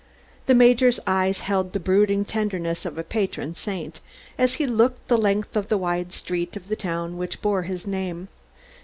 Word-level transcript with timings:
The 0.47 0.55
Major's 0.55 0.99
eyes 1.05 1.41
held 1.41 1.73
the 1.73 1.79
brooding 1.79 2.25
tenderness 2.25 2.85
of 2.87 2.97
a 2.97 3.03
patron 3.03 3.53
saint, 3.53 3.99
as 4.35 4.55
he 4.55 4.65
looked 4.65 5.09
the 5.09 5.15
length 5.15 5.55
of 5.55 5.67
the 5.67 5.77
wide 5.77 6.11
street 6.11 6.57
of 6.57 6.69
the 6.69 6.75
town 6.75 7.17
which 7.17 7.39
bore 7.43 7.61
his 7.61 7.85
name. 7.85 8.27